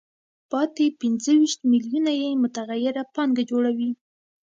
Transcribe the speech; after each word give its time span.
پاتې 0.51 0.85
پنځه 1.01 1.31
ویشت 1.39 1.59
میلیونه 1.71 2.11
یې 2.21 2.29
متغیره 2.43 3.03
پانګه 3.15 3.43
جوړوي 3.51 3.91